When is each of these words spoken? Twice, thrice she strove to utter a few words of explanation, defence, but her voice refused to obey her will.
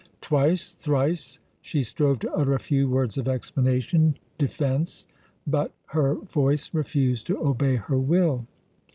Twice, 0.19 0.71
thrice 0.73 1.37
she 1.61 1.83
strove 1.83 2.17
to 2.21 2.33
utter 2.33 2.55
a 2.55 2.59
few 2.59 2.89
words 2.89 3.19
of 3.19 3.27
explanation, 3.27 4.17
defence, 4.39 5.05
but 5.45 5.73
her 5.89 6.15
voice 6.15 6.73
refused 6.73 7.27
to 7.27 7.37
obey 7.37 7.75
her 7.75 7.99
will. 7.99 8.47